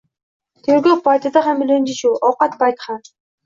Tergov 0.67 1.03
paytida 1.09 1.45
ham 1.49 1.63
ilinji 1.67 1.99
shu. 2.01 2.15
Ovqat 2.33 2.61
payti 2.67 2.91
ham. 2.91 3.03